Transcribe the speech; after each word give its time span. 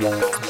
Yes, 0.00 0.42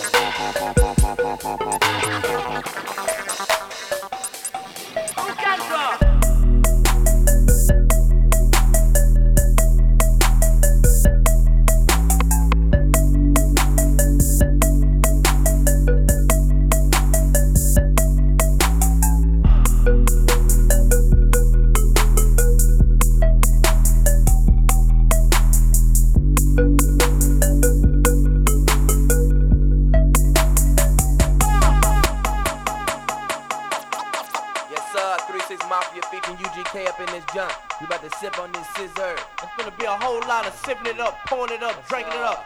drinking 41.89 42.12
it 42.12 42.18
up. 42.20 42.45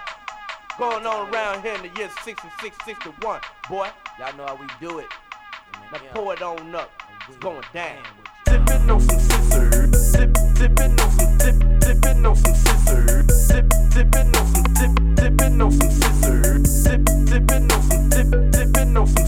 Going 0.79 1.07
on 1.07 1.33
around 1.33 1.63
here 1.63 1.75
in 1.75 1.83
the 1.83 1.99
year 1.99 2.11
66, 2.23 2.77
61. 2.85 3.41
Boy, 3.69 3.89
Y'all 4.19 4.37
know 4.37 4.47
how 4.47 4.57
we 4.57 4.67
do 4.81 4.99
it. 4.99 5.07
now 5.93 5.99
pour 6.13 6.35
it 6.35 6.43
on 6.43 6.75
up. 6.75 6.91
It's 7.29 7.37
going 7.39 7.63
down. 7.73 8.03
Sipping 8.49 8.91
on 8.91 9.01
some 9.01 9.19
sizzurp. 9.19 9.95
Sip, 9.95 10.37
sipping 10.57 11.01
on 11.01 11.11
some 11.11 11.39
sip, 11.41 11.83
sipping 11.83 12.27
on 12.27 12.37
some 12.37 12.55
sizzurp. 12.55 13.31
Sip, 13.31 13.73
sipping 13.93 14.37
on 14.37 14.47
some 14.55 14.77
sip, 14.77 15.19
sipping 15.19 15.61
on 15.63 15.73
some 15.73 15.91
sizzurp. 15.91 16.67
Sip, 16.67 17.09
sipping 17.29 17.73
on 17.73 17.83
some 17.83 18.11
sip, 18.11 18.55
sipping 18.55 18.97
on 18.97 19.07
some 19.07 19.27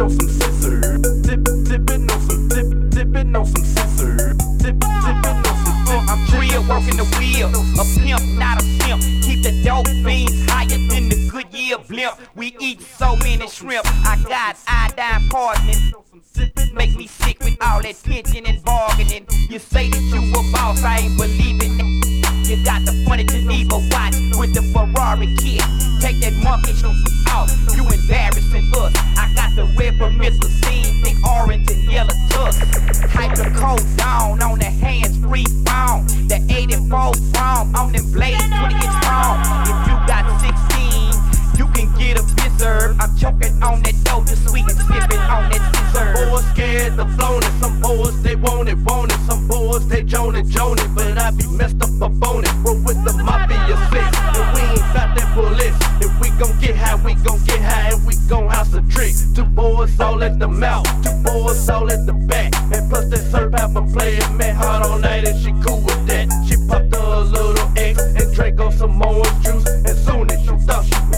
on 0.00 0.10
some 0.10 0.28
sizzurp. 0.28 1.26
Sip, 1.26 1.48
sipping 1.66 2.10
on 2.10 2.20
some 2.20 2.50
sip, 2.50 2.94
sipping 2.94 3.36
on 3.36 3.46
some 3.46 3.62
sizzurp. 3.62 4.42
Sip, 4.60 4.76
sipping 4.82 5.42
on 5.42 5.56
some 5.64 5.86
sip. 5.86 6.02
I'm 6.08 6.40
real, 6.40 6.62
working 6.68 6.96
the 6.96 7.04
wheel. 7.18 7.48
A 7.80 7.84
pimp, 7.98 8.22
not 8.38 8.62
a 8.62 8.64
simp. 8.64 9.02
Keep 9.22 9.42
the 9.42 9.62
dope 9.64 9.86
beans 10.04 10.50
higher 10.50 10.66
than 10.66 11.08
the 11.08 11.28
Goodyear 11.30 11.78
blimp. 11.78 12.18
We 12.34 12.56
eat 12.60 12.82
so 12.82 13.16
many 13.16 13.48
shrimp. 13.48 13.86
I 14.06 14.16
got 14.28 14.56
iodine 14.66 15.28
poisoning. 15.30 15.92
Make 16.74 16.96
me 16.96 17.06
sick 17.06 17.38
with 17.40 17.56
all 17.60 17.82
that 17.82 18.02
pinching 18.02 18.46
and 18.46 18.62
bargaining. 18.64 19.26
You 19.50 19.58
say 19.58 19.90
that 19.90 20.00
you 20.00 20.20
a 20.30 20.52
boss, 20.52 20.82
I 20.82 20.98
ain't 20.98 21.18
believing 21.18 21.78
it. 21.80 21.91
Got 22.52 22.84
the 22.84 22.92
funny 23.08 23.24
Geneva 23.24 23.78
watch 23.90 24.14
with 24.36 24.52
the 24.52 24.60
Ferrari 24.72 25.26
kit. 25.40 25.64
Take 26.00 26.20
that 26.20 26.34
monkey 26.44 26.72
off, 27.32 27.50
you 27.74 27.82
embarrassing 27.82 28.70
us. 28.76 28.92
I 29.16 29.32
got 29.34 29.56
the 29.56 29.64
red 29.76 29.98
missile 30.18 30.50
scene, 30.60 31.02
big 31.02 31.16
orange 31.26 31.68
and 31.70 31.90
yellow 31.90 32.14
tuck. 32.28 32.54
Hype 33.10 33.34
the 33.36 33.50
coat 33.58 33.82
down 33.96 34.42
on 34.42 34.58
the 34.58 34.66
hands 34.66 35.16
free 35.24 35.46
phone. 35.64 36.06
The 36.28 36.44
84 36.48 37.12
chrome 37.34 37.74
on 37.74 37.92
them 37.92 38.12
blades, 38.12 38.46
20 38.46 38.74
inch 38.74 38.84
strong. 39.02 39.91
You 41.58 41.66
got 41.66 41.66
16, 41.66 41.66
you 41.66 41.66
can 41.72 41.98
get 41.98 42.18
a 42.18 42.22
reserve. 42.42 42.96
I'm 43.00 43.16
choking 43.16 43.62
on 43.62 43.82
that 43.82 43.96
dough, 44.04 44.24
just 44.24 44.48
sweet 44.48 44.64
and 44.68 44.78
sipping 44.78 45.24
on 45.30 45.50
that 45.50 45.62
sizzurp. 45.74 46.30
boys 46.30 46.46
scared 46.52 46.96
to 46.96 47.06
flown 47.16 47.42
it. 47.42 47.52
Some 47.60 47.80
boys 47.80 48.22
they 48.22 48.36
want 48.36 48.68
it, 48.68 48.78
want 48.78 49.12
it. 49.12 49.18
Some 49.28 49.48
boys 49.48 49.86
they 49.88 50.02
joan 50.02 50.36
it, 50.36 50.46
joan 50.46 50.78
it. 50.78 50.88
But 50.94 51.18
I 51.18 51.30
be 51.30 51.46
messed 51.48 51.82
up 51.82 51.90
on 52.02 52.44
it. 52.44 52.52
Roll 52.64 52.80
with 52.84 53.04
the 53.04 53.12
mafia 53.12 53.76
six. 53.90 54.06
And 54.36 54.48
we 54.54 54.60
ain't 54.60 54.94
got 54.94 55.16
that 55.16 55.30
police. 55.34 55.76
If 56.00 56.12
we 56.20 56.30
gon' 56.38 56.58
get 56.60 56.76
high, 56.76 56.96
we 57.04 57.14
gon' 57.14 57.42
get 57.44 57.60
high 57.60 57.90
and 57.92 58.06
we 58.06 58.14
gon' 58.28 58.48
house 58.48 58.74
a 58.74 58.82
trick. 58.82 59.14
Two 59.34 59.44
boys 59.44 59.98
all 60.00 60.22
at 60.22 60.38
the 60.38 60.48
mouth, 60.48 60.86
two 61.02 61.14
boys 61.22 61.68
all 61.68 61.90
at 61.90 62.06
the 62.06 62.12
back. 62.12 62.52
And 62.72 62.88
plus 62.90 63.06
that 63.10 63.24
syrup 63.30 63.54
have 63.58 63.76
a 63.76 63.82
player 63.82 64.28
met 64.30 64.56
hard 64.56 64.84
all 64.86 64.98
night 64.98 65.26
and 65.26 65.38
she 65.40 65.52
cool 65.64 65.80
with 65.80 66.06
that. 66.06 66.28
She 66.48 66.56
popped 66.68 66.94
a 66.94 67.20
little 67.20 67.68
X 67.76 68.00
and 68.00 68.34
drank 68.34 68.60
on 68.60 68.72
some 68.72 69.00
orange 69.02 69.44
juice. 69.44 69.66
And 69.66 69.96
soon 69.98 70.30
as 70.30 70.40
she 70.42 70.56
thought 70.66 70.84
she 70.84 71.11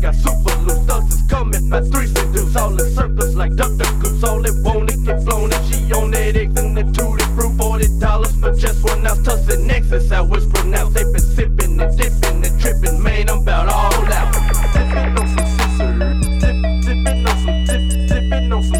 got 0.00 0.14
super 0.14 0.56
loose. 0.62 0.84
Thugs 0.86 1.14
is 1.14 1.22
coming 1.28 1.68
by 1.68 1.80
three 1.82 2.06
seduce. 2.06 2.56
All 2.56 2.72
in 2.72 2.94
circles 2.94 3.36
like 3.36 3.54
Dr. 3.54 3.84
Goose. 4.00 4.24
All 4.24 4.40
they 4.40 4.50
want 4.50 4.90
it 4.90 5.04
get 5.04 5.22
flown 5.22 5.52
and 5.52 5.66
she 5.66 5.92
on 5.92 6.10
that 6.12 6.36
X 6.36 6.58
and 6.58 6.76
the 6.76 6.84
tutti 6.92 7.24
fruit. 7.34 7.56
Forty 7.58 7.88
dollars 7.98 8.34
for 8.40 8.52
just 8.54 8.82
one 8.84 9.06
ounce. 9.06 9.20
Tussionex, 9.20 10.10
how 10.10 10.26
it's 10.34 10.46
pronounced. 10.46 10.94
They 10.94 11.04
been 11.04 11.20
sipping 11.20 11.80
and 11.80 11.96
dipping 11.96 12.44
and 12.44 12.60
tripping. 12.60 13.02
Man, 13.02 13.28
I'm 13.28 13.38
about 13.40 13.68
all 13.68 14.12
out. 14.12 14.34
Sipping 14.74 15.16
on 15.16 15.28
some 15.28 15.48
on 15.48 15.66
some 15.66 16.20
on 17.20 17.42
some 17.42 17.60
on 18.30 18.62
some 18.62 18.70
on 18.70 18.78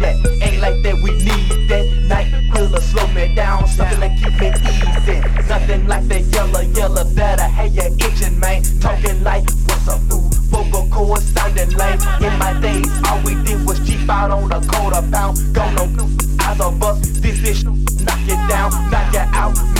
that 0.00 0.16
ain't 0.42 0.60
like 0.60 0.82
that. 0.82 0.96
We 1.02 1.10
need 1.12 1.68
that 1.68 1.86
night 2.08 2.28
will 2.52 2.80
slow 2.80 3.06
me 3.08 3.34
down, 3.34 3.66
something 3.68 4.00
that 4.00 4.18
keep 4.18 4.34
me 4.40 4.48
easy. 4.48 5.20
Nothing 5.48 5.86
like 5.86 6.06
that 6.08 6.22
yellow, 6.34 6.60
yellow 6.60 7.04
that 7.04 7.40
I 7.40 7.48
had 7.48 7.72
your 7.72 7.86
engine, 7.86 8.38
man. 8.38 8.62
Talking 8.80 9.22
like 9.22 9.44
what's 9.66 9.88
up, 9.88 10.02
new 10.02 10.22
vocal 10.50 10.88
cord 10.90 11.22
sounding 11.22 11.70
lame. 11.70 12.00
In 12.20 12.38
my 12.38 12.58
days, 12.60 12.90
all 13.06 13.20
we 13.22 13.34
did 13.44 13.64
was 13.66 13.78
cheap 13.86 14.08
out 14.08 14.30
on 14.30 14.50
a 14.52 14.60
quarter 14.66 15.02
pound. 15.10 15.38
Gone 15.54 15.78
on 15.78 16.18
eyes 16.40 16.60
of 16.60 16.82
us, 16.82 17.00
this 17.20 17.42
is 17.44 17.64
knock 17.64 18.20
you 18.26 18.36
down, 18.48 18.70
knock 18.90 19.12
you 19.12 19.20
out, 19.20 19.77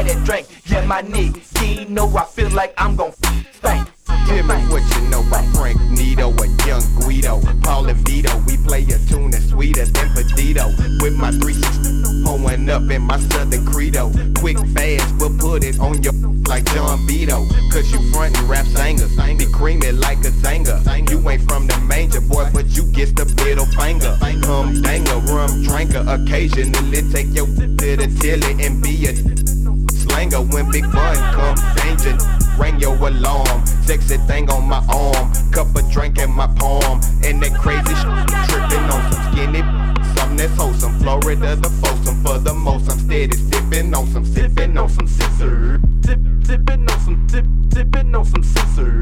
Gotta 0.00 0.14
have 0.14 0.24
drink, 0.24 0.46
yeah, 0.64 0.86
my 0.86 1.02
nigga. 1.02 1.90
Know 1.90 2.08
I 2.16 2.24
feel 2.24 2.48
like 2.52 2.72
I'm 2.78 2.96
gon' 2.96 3.12
thank. 3.60 3.86
Tell 4.06 4.42
me 4.44 4.54
what 4.72 4.82
you 4.96 5.02
know 5.10 5.20
about 5.20 5.44
Frank 5.54 5.76
Nitti 5.92 6.24
and 6.24 6.66
Young 6.66 6.80
Guido. 7.00 7.38
Paul 7.60 7.86
and 7.86 8.08
Vito, 8.08 8.34
we 8.46 8.56
play 8.56 8.82
a 8.84 8.98
tune 9.10 9.30
that's 9.30 9.50
sweeter 9.50 9.84
than 9.84 10.08
Pedito. 10.14 10.72
With 11.02 11.16
my 11.16 11.30
360 11.32 12.24
pulling 12.24 12.70
up 12.70 12.90
in 12.90 13.02
my 13.02 13.18
Southern 13.18 13.66
Credo. 13.66 14.10
Quick, 14.38 14.56
fast, 14.72 15.16
we'll 15.18 15.36
put 15.36 15.64
it 15.64 15.78
on 15.78 16.02
your 16.02 16.14
like 16.48 16.64
John 16.72 17.06
Vito. 17.06 17.44
Cause 17.70 17.92
you 17.92 18.00
frontin' 18.10 18.48
rap 18.48 18.64
singers. 18.64 19.14
Be 19.36 19.44
creamy 19.52 19.92
like 19.92 20.20
a 20.20 20.32
zanger. 20.40 20.80
You 21.10 21.28
ain't 21.28 21.42
from 21.42 21.66
the 21.66 21.76
manger, 21.80 22.22
boy, 22.22 22.48
but 22.54 22.68
you 22.74 22.84
get 22.92 23.16
the 23.16 23.26
middle 23.44 23.66
finger. 23.66 24.16
Come 24.46 24.80
danger, 24.80 25.18
rum 25.28 25.62
drinker. 25.62 26.06
Occasionally 26.08 27.02
take 27.12 27.34
your 27.34 27.46
to 27.46 27.96
the 27.96 28.06
tilly 28.18 28.64
and 28.64 28.82
be 28.82 29.06
a 29.06 29.49
slanger 30.20 30.40
when 30.52 30.70
big 30.70 30.84
fun 30.92 31.16
come 31.32 31.56
danger 31.76 32.16
ring 32.58 32.78
your 32.78 32.94
alarm. 32.96 33.66
Sexy 33.86 34.18
thing 34.28 34.50
on 34.50 34.68
my 34.68 34.84
arm. 34.88 35.32
Cup 35.50 35.74
of 35.74 35.90
drink 35.90 36.18
in 36.18 36.30
my 36.30 36.46
palm. 36.58 37.00
And 37.24 37.42
that 37.42 37.54
crazy 37.58 37.94
shit 38.00 38.48
tripping 38.50 38.86
on 38.94 39.00
some 39.12 39.32
skinny 39.32 39.62
something 40.16 40.36
that's 40.36 40.56
wholesome. 40.56 40.98
Florida 40.98 41.56
the 41.56 41.70
foursome 41.80 42.22
for 42.22 42.38
the 42.38 42.52
most. 42.52 42.90
I'm 42.90 42.98
steady 42.98 43.36
sipping 43.36 43.94
on 43.94 44.06
some 44.12 44.24
sipping 44.24 44.76
on 44.76 44.88
some 44.88 45.06
sizzurp. 45.06 45.80
Tip, 46.04 46.20
tipping 46.44 46.90
on 46.90 47.00
some 47.00 47.26
tip, 47.26 47.46
tipping 47.70 48.14
on 48.14 48.24
some 48.24 48.42
sizzurp 48.42 48.99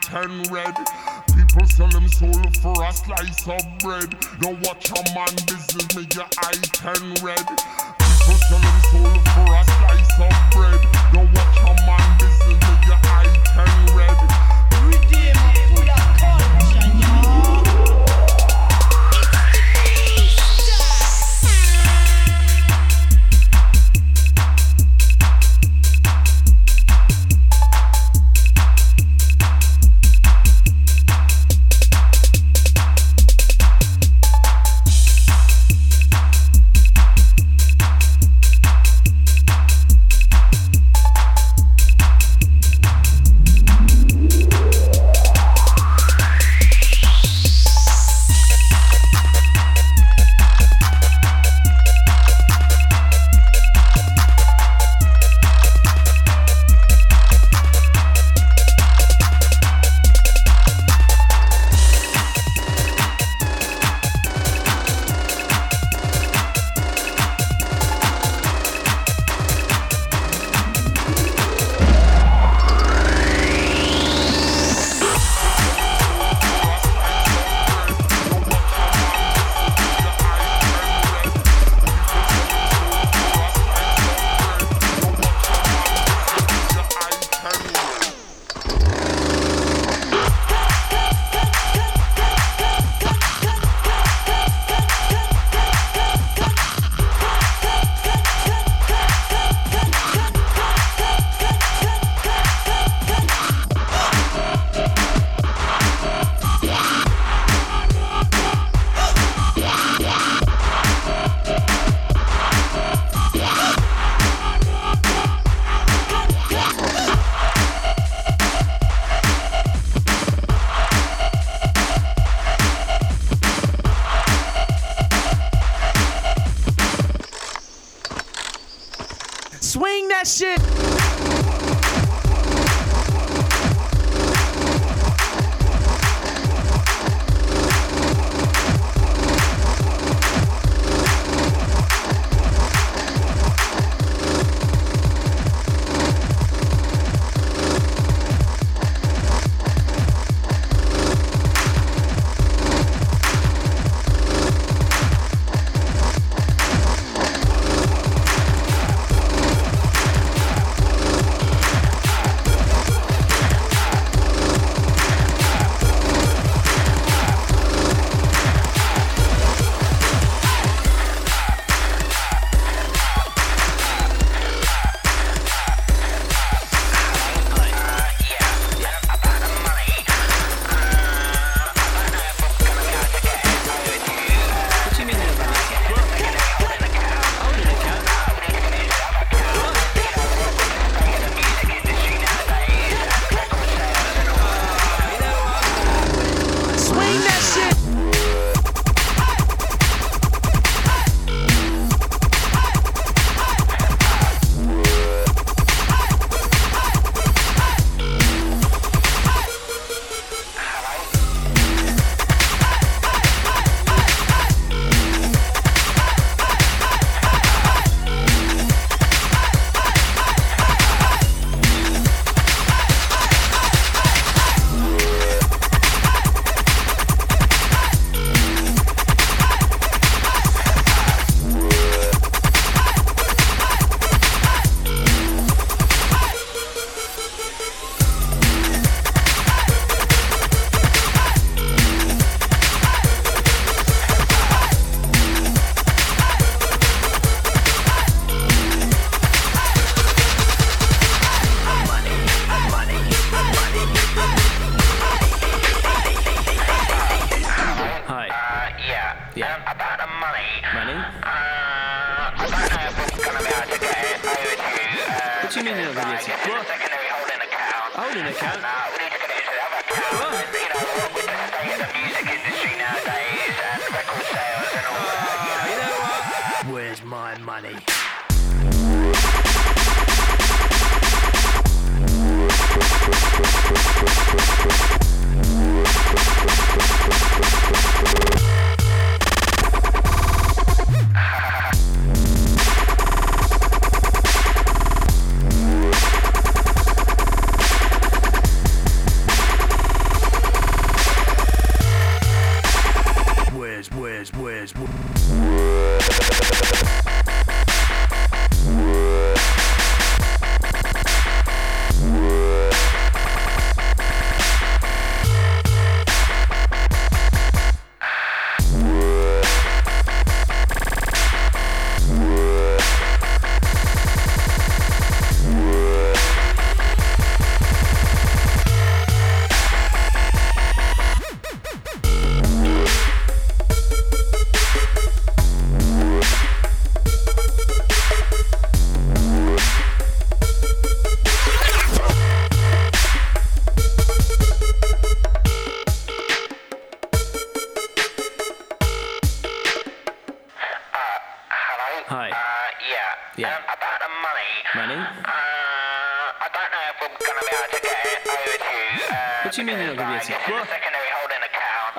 turn 0.00 0.42
red. 0.44 0.49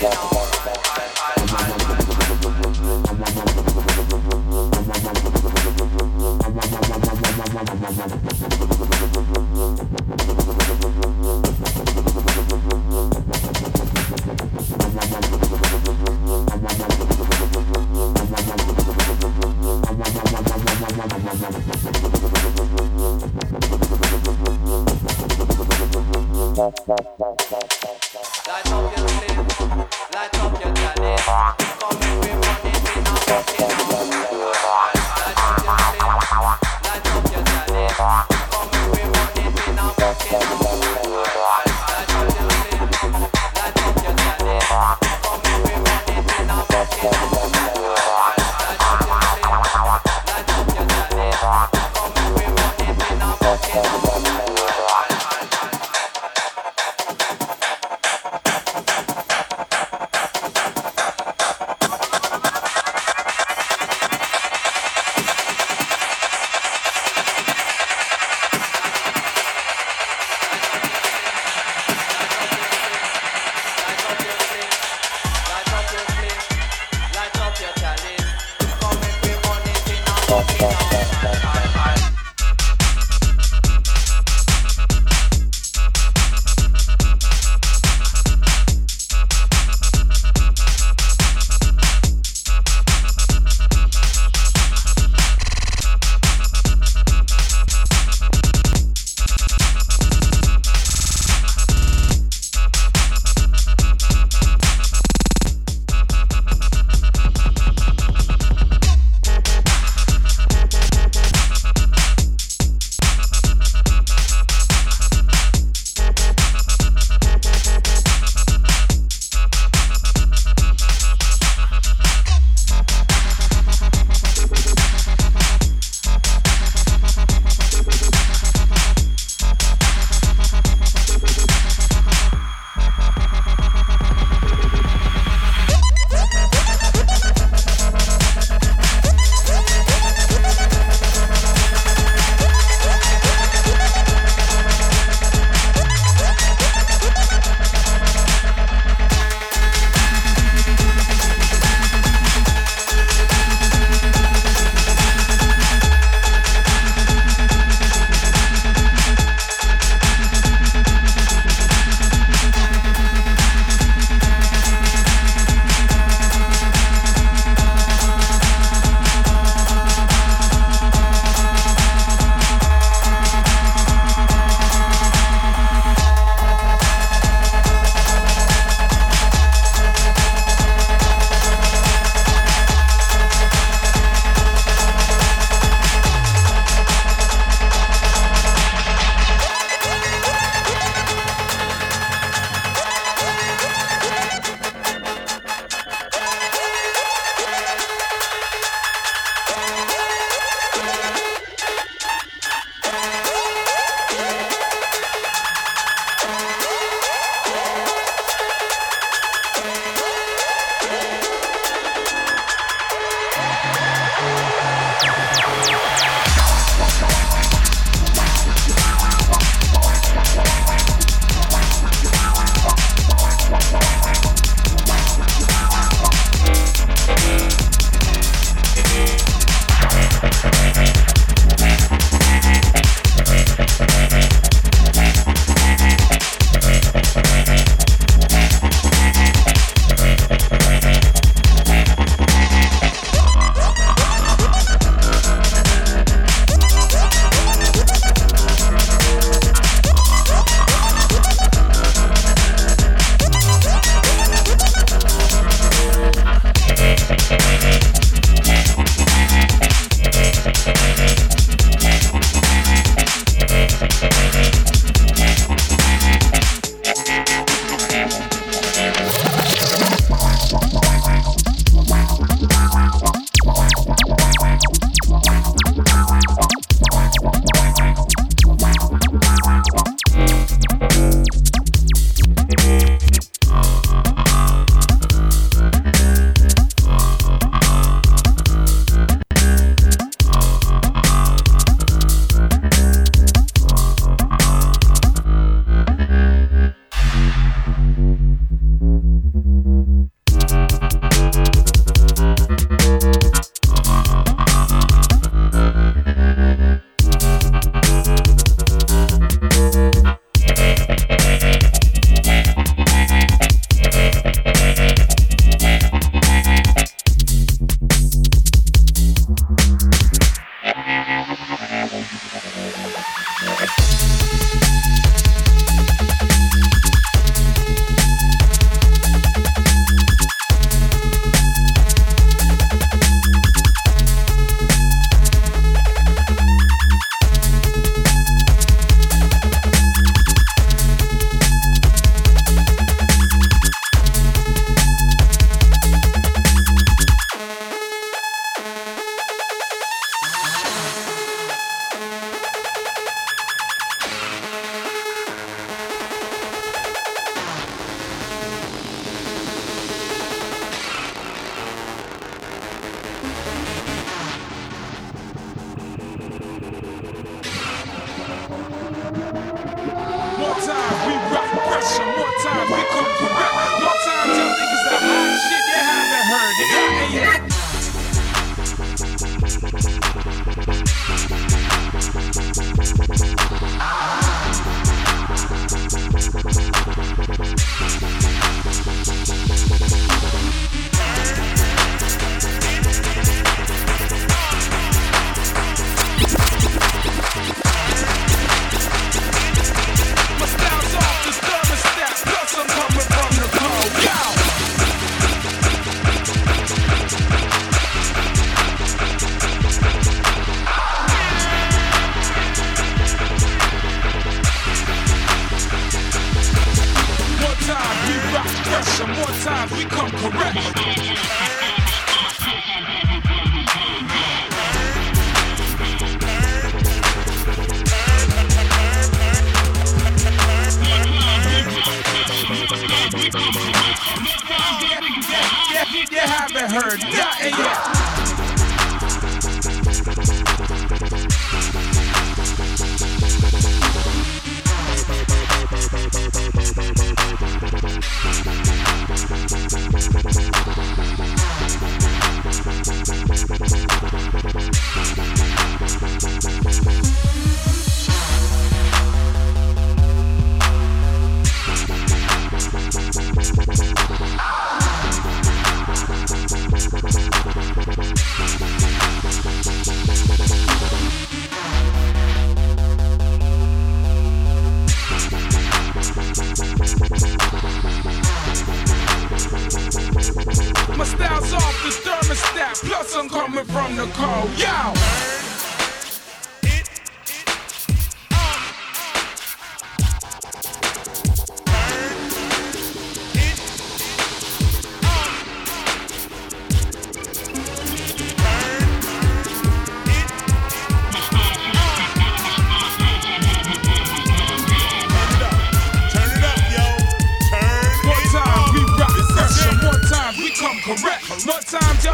Yeah. 0.00 0.39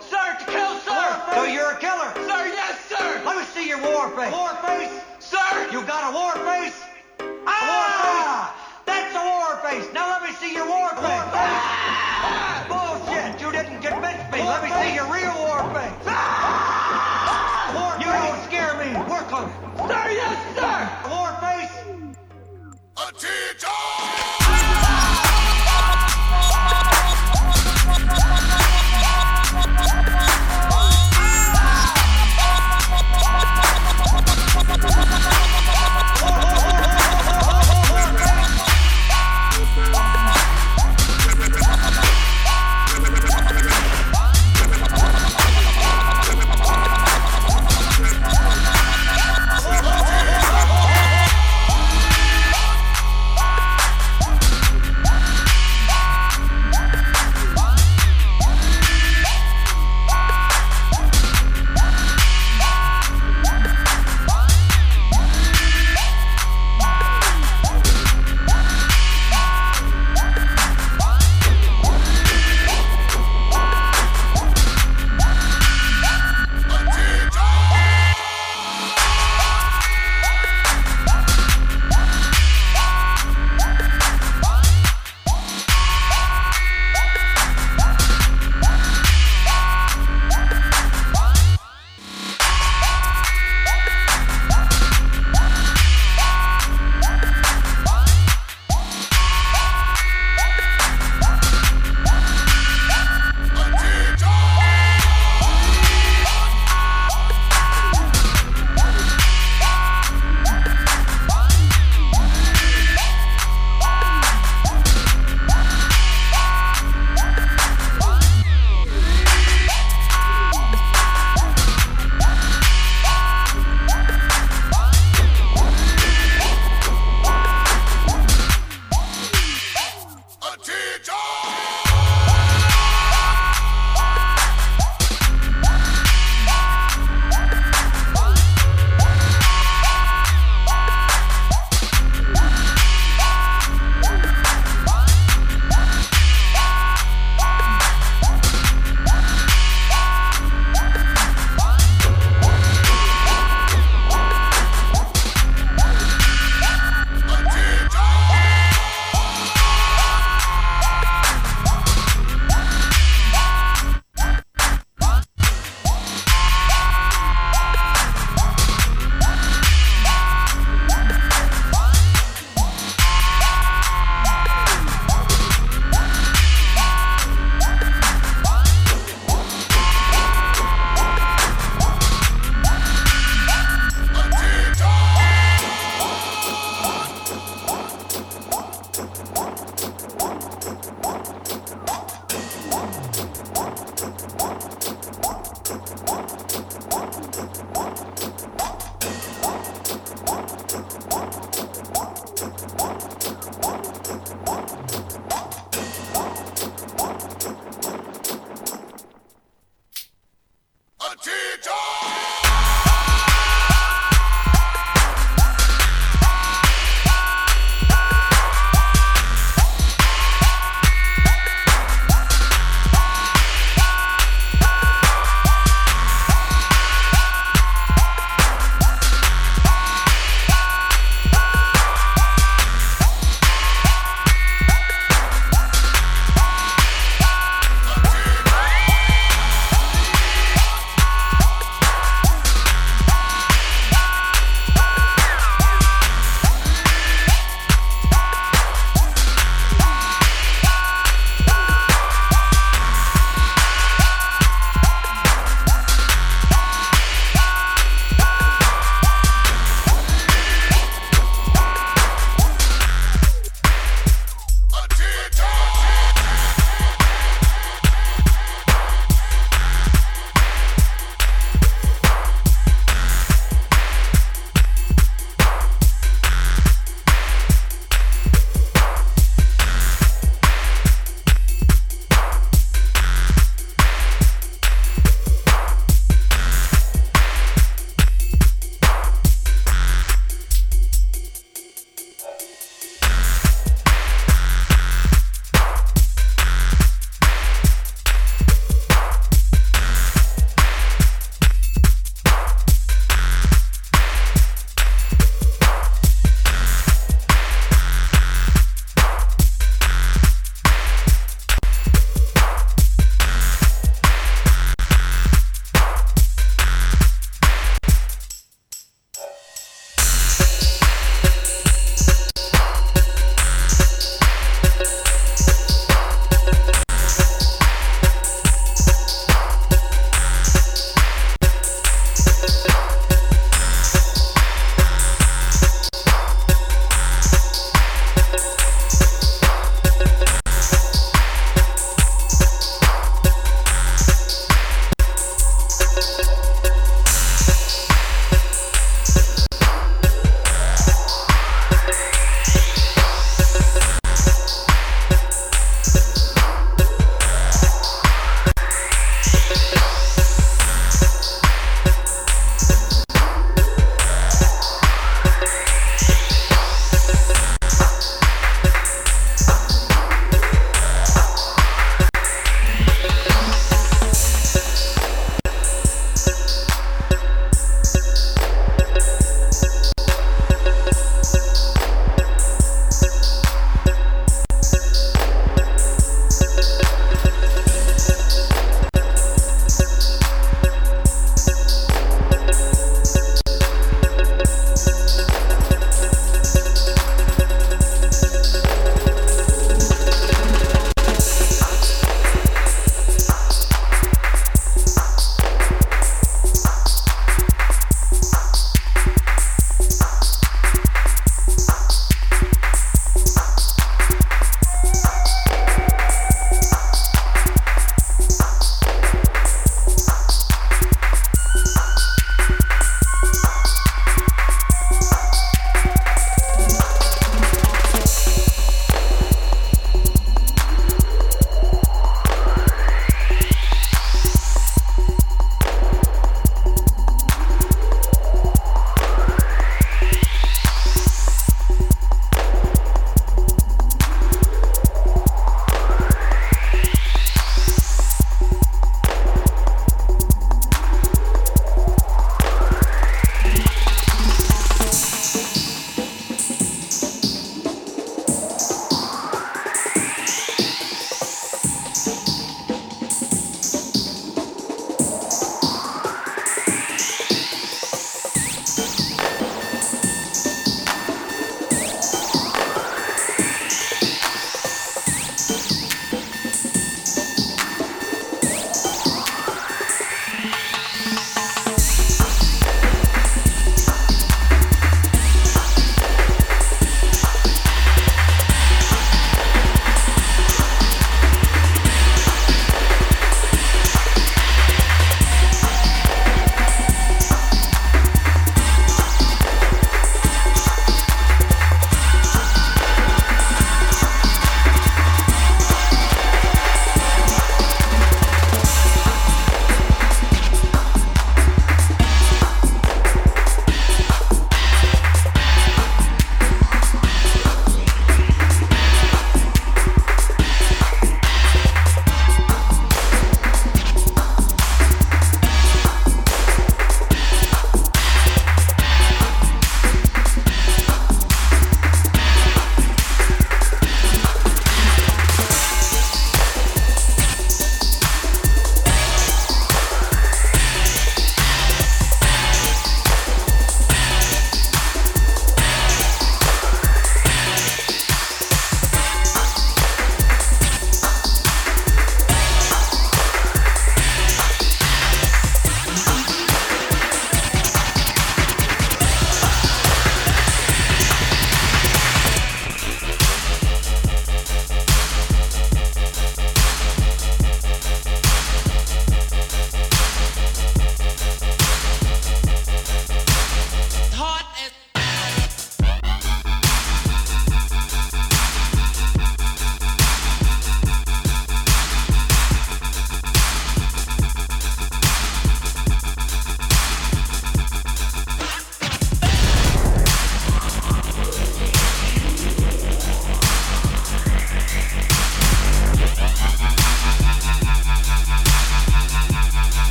Sir, 0.00 0.36
to 0.38 0.44
kill, 0.46 0.78
sir! 0.80 1.22
So 1.34 1.44
you're 1.44 1.70
a 1.70 1.78
killer? 1.78 2.12
Sir, 2.14 2.46
yes, 2.48 2.78
sir! 2.88 3.22
Let 3.24 3.36
me 3.38 3.44
see 3.44 3.68
your 3.68 3.78
war 3.78 4.08
face. 4.10 4.32
War 4.32 4.54
face? 4.64 4.90
Sir! 5.18 5.68
You 5.72 5.82
got 5.82 6.10
a 6.10 6.14
war 6.14 6.32
face? 6.46 6.78
Ah! 7.46 8.54
war 8.54 8.72
face? 8.72 8.86
That's 8.86 9.14
a 9.14 9.24
war 9.24 9.56
face! 9.68 9.92
Now 9.92 10.08
let 10.10 10.22
me 10.22 10.32
see 10.36 10.54
your 10.54 10.66
war 10.66 10.88
face! 10.90 11.28
Ah! 11.34 12.64
Bullshit! 12.68 13.40
You 13.40 13.52
didn't 13.52 13.82
convince 13.82 14.32
me! 14.32 14.42
let 14.42 14.62
me 14.62 14.70
see 14.70 14.94
your 14.94 15.12
real 15.12 15.31